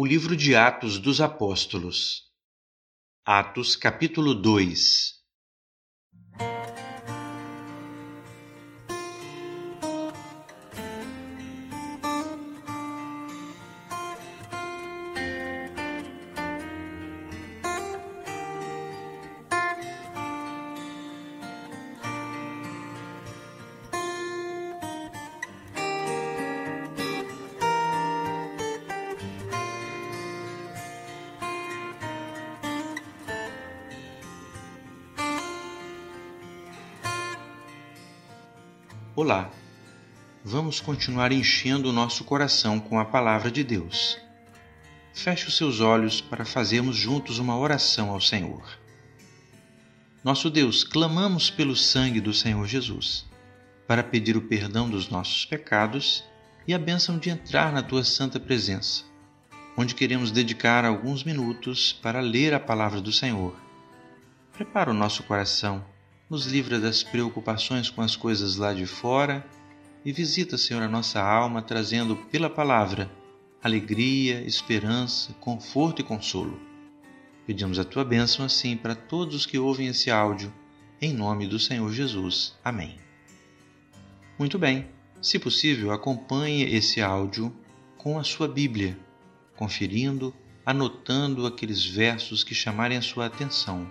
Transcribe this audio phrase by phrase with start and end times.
[0.00, 2.30] O livro de Atos dos Apóstolos.
[3.26, 5.17] Atos, capítulo 2
[39.20, 39.50] Olá!
[40.44, 44.16] Vamos continuar enchendo o nosso coração com a palavra de Deus.
[45.12, 48.78] Feche os seus olhos para fazermos juntos uma oração ao Senhor.
[50.22, 53.26] Nosso Deus, clamamos pelo sangue do Senhor Jesus
[53.88, 56.22] para pedir o perdão dos nossos pecados
[56.64, 59.02] e a bênção de entrar na tua santa presença,
[59.76, 63.56] onde queremos dedicar alguns minutos para ler a palavra do Senhor.
[64.52, 65.84] Prepara o nosso coração
[66.30, 69.44] nos livra das preocupações com as coisas lá de fora
[70.04, 73.10] e visita, Senhor, a nossa alma, trazendo pela palavra
[73.62, 76.60] alegria, esperança, conforto e consolo.
[77.46, 80.52] Pedimos a tua bênção assim para todos os que ouvem esse áudio,
[81.00, 82.54] em nome do Senhor Jesus.
[82.62, 82.96] Amém.
[84.38, 84.86] Muito bem,
[85.20, 87.54] se possível, acompanhe esse áudio
[87.96, 88.98] com a sua Bíblia,
[89.56, 90.34] conferindo,
[90.64, 93.90] anotando aqueles versos que chamarem a sua atenção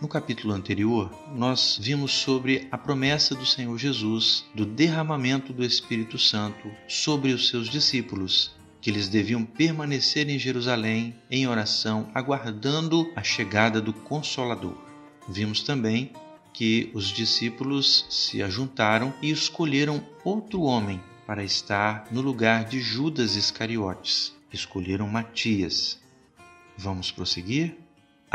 [0.00, 6.18] no capítulo anterior, nós vimos sobre a promessa do Senhor Jesus do derramamento do Espírito
[6.18, 13.22] Santo sobre os seus discípulos, que eles deviam permanecer em Jerusalém em oração, aguardando a
[13.22, 14.76] chegada do Consolador.
[15.28, 16.12] Vimos também
[16.52, 23.34] que os discípulos se ajuntaram e escolheram outro homem para estar no lugar de Judas
[23.34, 24.34] Iscariotes.
[24.52, 25.98] Escolheram Matias.
[26.78, 27.85] Vamos prosseguir?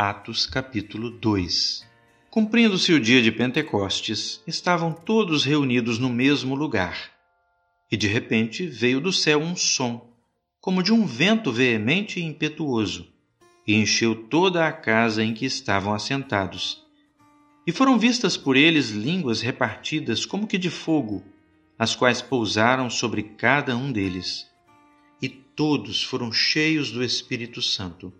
[0.04, 1.86] Atos capítulo 2
[2.28, 7.12] Cumprindo-se o dia de Pentecostes, estavam todos reunidos no mesmo lugar.
[7.88, 10.12] E de repente veio do céu um som,
[10.60, 13.06] como de um vento veemente e impetuoso,
[13.64, 16.84] e encheu toda a casa em que estavam assentados.
[17.64, 21.22] E foram vistas por eles línguas repartidas como que de fogo,
[21.78, 24.50] as quais pousaram sobre cada um deles.
[25.22, 28.12] E todos foram cheios do Espírito Santo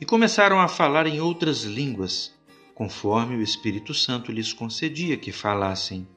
[0.00, 2.32] e começaram a falar em outras línguas,
[2.74, 6.08] conforme o Espírito Santo lhes concedia que falassem.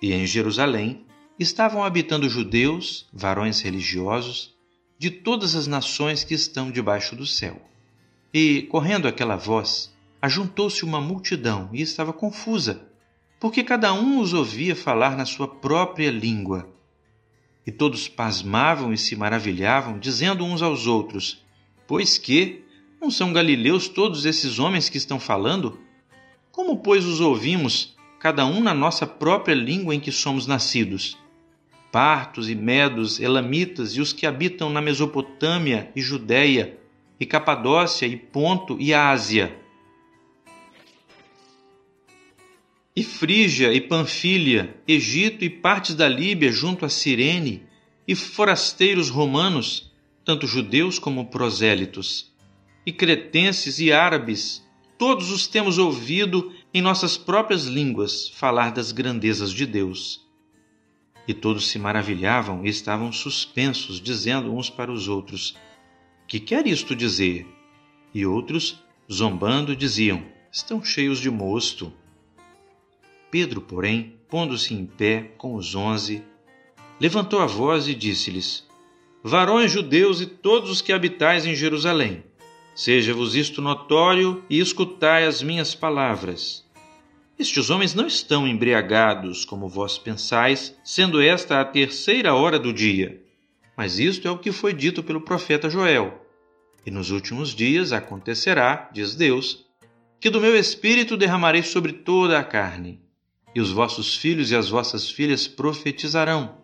[0.00, 1.04] E em Jerusalém
[1.38, 4.54] estavam habitando judeus, varões religiosos,
[4.98, 7.60] de todas as nações que estão debaixo do céu.
[8.32, 12.88] E, correndo aquela voz, ajuntou-se uma multidão e estava confusa,
[13.38, 16.66] porque cada um os ouvia falar na sua própria língua.
[17.66, 21.44] E todos pasmavam e se maravilhavam, dizendo uns aos outros:
[21.86, 22.65] Pois que,
[23.06, 25.78] não são galileus todos esses homens que estão falando?
[26.50, 31.16] Como, pois, os ouvimos, cada um na nossa própria língua em que somos nascidos?
[31.92, 36.76] Partos e medos, elamitas e os que habitam na Mesopotâmia e Judéia,
[37.20, 39.56] e Capadócia e Ponto e Ásia.
[42.96, 47.62] E Frígia e Panfilha, Egito e partes da Líbia junto a Cirene,
[48.08, 49.92] e forasteiros romanos,
[50.24, 52.34] tanto judeus como prosélitos
[52.86, 54.64] e cretenses e árabes,
[54.96, 60.24] todos os temos ouvido em nossas próprias línguas falar das grandezas de Deus.
[61.26, 65.56] E todos se maravilhavam e estavam suspensos, dizendo uns para os outros:
[66.28, 67.44] Que quer isto dizer?
[68.14, 68.80] E outros,
[69.12, 71.92] zombando, diziam: Estão cheios de mosto.
[73.28, 76.22] Pedro, porém, pondo-se em pé com os onze,
[77.00, 78.64] levantou a voz e disse-lhes:
[79.22, 82.22] Varões judeus e todos os que habitais em Jerusalém,
[82.76, 86.62] Seja-vos isto notório e escutai as minhas palavras.
[87.38, 93.24] Estes homens não estão embriagados, como vós pensais, sendo esta a terceira hora do dia.
[93.74, 96.22] Mas isto é o que foi dito pelo profeta Joel.
[96.84, 99.64] E nos últimos dias acontecerá, diz Deus,
[100.20, 103.00] que do meu espírito derramarei sobre toda a carne.
[103.54, 106.58] E os vossos filhos e as vossas filhas profetizarão.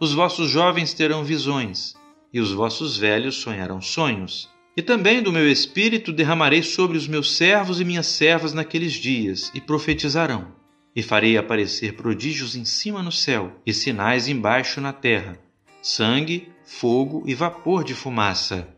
[0.00, 1.94] Os vossos jovens terão visões,
[2.32, 4.48] e os vossos velhos sonharão sonhos.
[4.76, 9.50] E também do meu espírito derramarei sobre os meus servos e minhas servas naqueles dias,
[9.54, 10.52] e profetizarão.
[10.94, 15.38] E farei aparecer prodígios em cima no céu, e sinais embaixo na terra:
[15.82, 18.68] sangue, fogo e vapor de fumaça.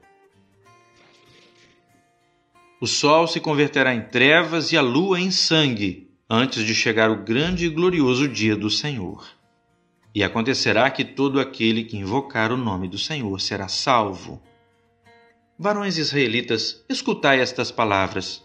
[2.81, 7.23] O sol se converterá em trevas e a lua em sangue, antes de chegar o
[7.23, 9.25] grande e glorioso dia do Senhor.
[10.15, 14.43] E acontecerá que todo aquele que invocar o nome do Senhor será salvo.
[15.59, 18.43] Varões israelitas, escutai estas palavras.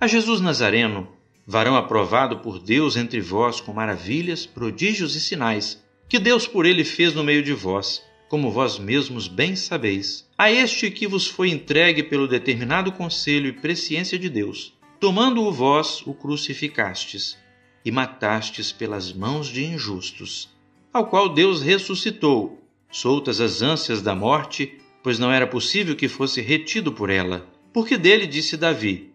[0.00, 1.08] A Jesus Nazareno,
[1.46, 6.84] varão aprovado por Deus entre vós com maravilhas, prodígios e sinais, que Deus por ele
[6.84, 10.28] fez no meio de vós, como vós mesmos bem sabeis.
[10.38, 16.02] A este que vos foi entregue pelo determinado conselho e presciência de Deus, tomando-o vós,
[16.06, 17.36] o crucificastes
[17.84, 20.48] e matastes pelas mãos de injustos,
[20.92, 26.40] ao qual Deus ressuscitou, soltas as ânsias da morte, pois não era possível que fosse
[26.40, 27.46] retido por ela.
[27.72, 29.12] Porque dele disse Davi: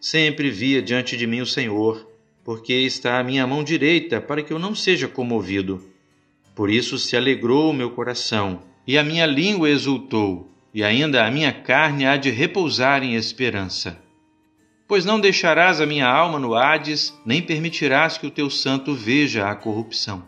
[0.00, 2.08] Sempre via diante de mim o Senhor,
[2.44, 5.82] porque está à minha mão direita, para que eu não seja comovido.
[6.54, 11.30] Por isso se alegrou o meu coração, e a minha língua exultou, e ainda a
[11.32, 14.00] minha carne há de repousar em esperança
[14.90, 19.48] Pois não deixarás a minha alma no Hades, nem permitirás que o teu santo veja
[19.48, 20.24] a corrupção.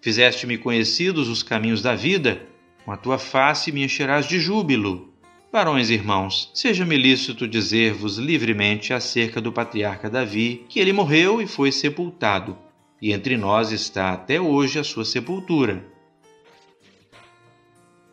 [0.00, 2.42] Fizeste-me conhecidos os caminhos da vida,
[2.84, 5.12] com a tua face me encherás de júbilo.
[5.52, 11.72] Varões irmãos, seja-me lícito dizer-vos livremente acerca do patriarca Davi, que ele morreu e foi
[11.72, 12.56] sepultado,
[13.02, 15.84] e entre nós está até hoje a sua sepultura.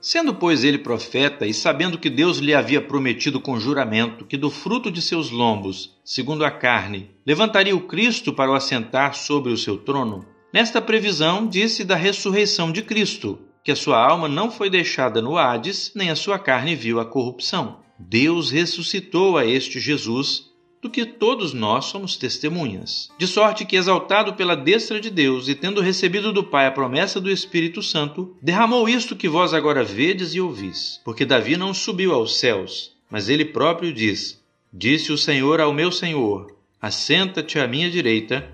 [0.02, 4.50] Sendo, pois, ele profeta, e sabendo que Deus lhe havia prometido com juramento que do
[4.50, 9.58] fruto de seus lombos, segundo a carne, levantaria o Cristo para o assentar sobre o
[9.58, 14.70] seu trono, nesta previsão disse da ressurreição de Cristo, que a sua alma não foi
[14.70, 17.80] deixada no Hades, nem a sua carne viu a corrupção.
[18.00, 20.46] Deus ressuscitou a este Jesus,
[20.82, 23.10] do que todos nós somos testemunhas.
[23.18, 27.20] De sorte que, exaltado pela destra de Deus e tendo recebido do Pai a promessa
[27.20, 31.02] do Espírito Santo, derramou isto que vós agora vedes e ouvis.
[31.04, 34.42] Porque Davi não subiu aos céus, mas ele próprio diz:
[34.72, 38.50] Disse o Senhor ao meu Senhor: Assenta-te à minha direita,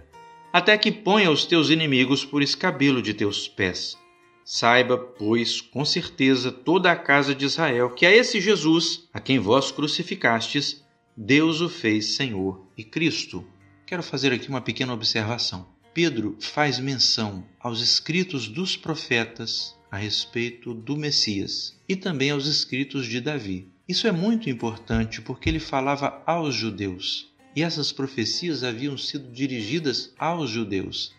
[0.52, 4.02] até que ponha os teus inimigos por escabelo de teus pés.
[4.46, 9.40] Saiba, pois, com certeza toda a casa de Israel que a esse Jesus, a quem
[9.40, 10.84] vós crucificastes,
[11.16, 13.46] Deus o fez Senhor e Cristo.
[13.86, 15.68] Quero fazer aqui uma pequena observação.
[15.94, 23.06] Pedro faz menção aos escritos dos profetas a respeito do Messias e também aos escritos
[23.06, 23.72] de Davi.
[23.88, 30.12] Isso é muito importante porque ele falava aos judeus e essas profecias haviam sido dirigidas
[30.18, 31.14] aos judeus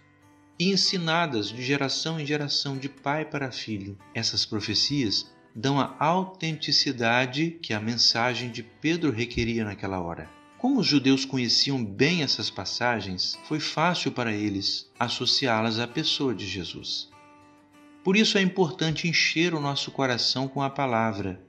[0.58, 3.98] e ensinadas de geração em geração, de pai para filho.
[4.14, 10.28] Essas profecias dão a autenticidade que a mensagem de Pedro requeria naquela hora.
[10.58, 16.46] Como os judeus conheciam bem essas passagens, foi fácil para eles associá-las à pessoa de
[16.46, 17.10] Jesus.
[18.02, 21.40] Por isso é importante encher o nosso coração com a palavra,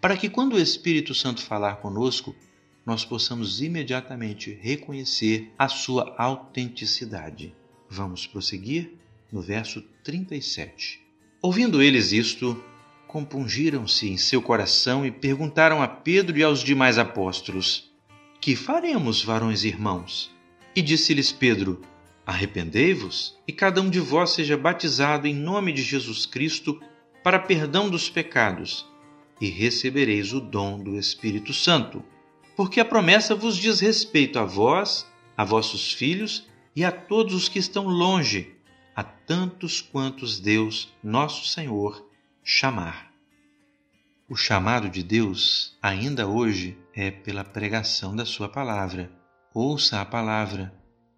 [0.00, 2.36] para que quando o Espírito Santo falar conosco,
[2.84, 7.54] nós possamos imediatamente reconhecer a sua autenticidade.
[7.88, 8.92] Vamos prosseguir
[9.30, 11.00] no verso 37.
[11.42, 12.62] Ouvindo eles isto,
[13.06, 17.92] compungiram-se em seu coração e perguntaram a Pedro e aos demais apóstolos:
[18.40, 20.34] Que faremos, varões irmãos?
[20.74, 21.82] E disse-lhes Pedro:
[22.26, 26.80] Arrependei-vos, e cada um de vós seja batizado em nome de Jesus Cristo
[27.22, 28.86] para perdão dos pecados,
[29.40, 32.02] e recebereis o dom do Espírito Santo.
[32.56, 37.48] Porque a promessa vos diz respeito a vós, a vossos filhos e a todos os
[37.48, 38.54] que estão longe,
[38.94, 42.08] a tantos quantos Deus, nosso Senhor,
[42.42, 43.12] chamar.
[44.28, 49.12] O chamado de Deus, ainda hoje, é pela pregação da Sua palavra.
[49.52, 50.74] Ouça a palavra,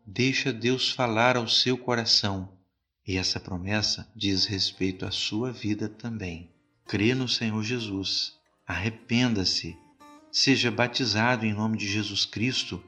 [0.07, 2.52] deixa Deus falar ao seu coração.
[3.07, 6.50] E essa promessa diz respeito à sua vida também.
[6.85, 8.35] Crê no Senhor Jesus,
[8.66, 9.78] arrependa-se,
[10.30, 12.83] seja batizado em nome de Jesus Cristo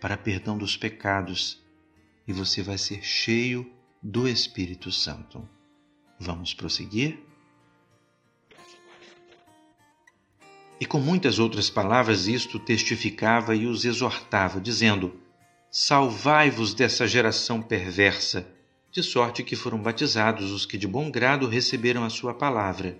[0.00, 1.63] para perdão dos pecados
[2.26, 3.70] e você vai ser cheio
[4.02, 5.48] do Espírito Santo.
[6.18, 7.18] Vamos prosseguir?
[10.80, 15.18] E com muitas outras palavras isto testificava e os exortava, dizendo:
[15.70, 18.46] Salvai-vos dessa geração perversa,
[18.90, 22.98] de sorte que foram batizados os que de bom grado receberam a sua palavra.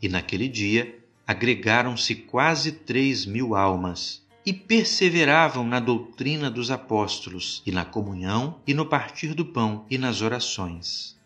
[0.00, 7.72] E naquele dia agregaram-se quase três mil almas, e perseveravam na doutrina dos apóstolos, e
[7.72, 11.18] na comunhão, e no partir do pão, e nas orações.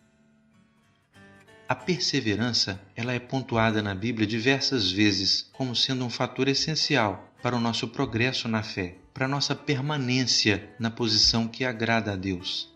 [1.69, 7.57] A perseverança ela é pontuada na Bíblia diversas vezes como sendo um fator essencial para
[7.57, 12.71] o nosso progresso na fé, para a nossa permanência na posição que agrada a Deus.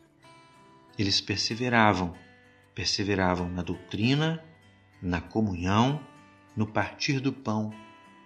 [0.99, 2.15] Eles perseveravam,
[2.75, 4.43] perseveravam na doutrina,
[5.03, 6.01] na comunhão,
[6.57, 7.73] no partir do pão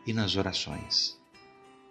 [0.07, 1.20] e nas orações.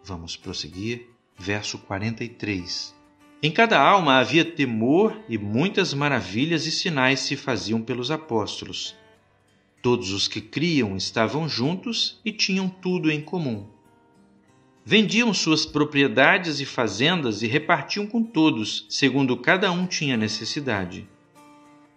[0.10, 1.06] Vamos prosseguir,
[1.38, 2.96] verso 43.
[3.44, 8.96] Em cada alma havia temor e muitas maravilhas e sinais se faziam pelos apóstolos.
[9.84, 13.68] Todos os que criam estavam juntos e tinham tudo em comum.
[14.84, 21.08] Vendiam suas propriedades e fazendas e repartiam com todos, segundo cada um tinha necessidade.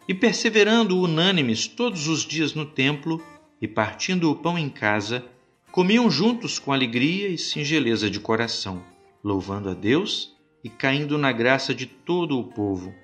[0.06, 3.24] E perseverando unânimes todos os dias no templo
[3.58, 5.24] e partindo o pão em casa,
[5.72, 8.84] comiam juntos com alegria e singeleza de coração,
[9.24, 12.94] louvando a Deus e caindo na graça de todo o povo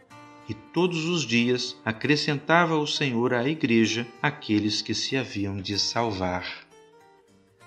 [0.48, 6.46] e todos os dias acrescentava o Senhor à igreja aqueles que se haviam de salvar.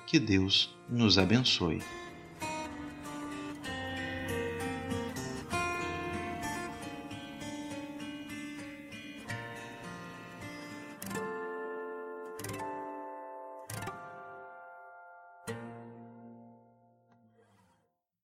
[0.05, 1.79] Que Deus nos abençoe.